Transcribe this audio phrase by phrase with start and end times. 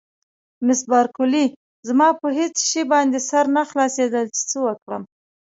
[0.65, 1.45] مس بارکلي:
[1.87, 5.03] زما په هېڅ شي باندې سر نه خلاصېده چې څه وکړم.